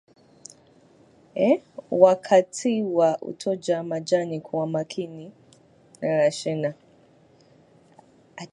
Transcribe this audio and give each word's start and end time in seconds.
Wakati 1.91 2.83
wa 2.83 3.21
utoaji 3.21 3.73
majani 3.73 4.41
kuwa 4.41 4.67
makini 4.67 5.31
kutojeruhi 5.95 6.31
shina 6.31 6.73